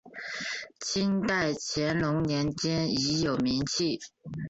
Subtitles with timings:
[0.79, 3.99] 清代乾隆年间已有名气。